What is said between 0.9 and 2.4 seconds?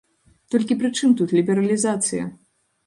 чым тут лібералізацыя?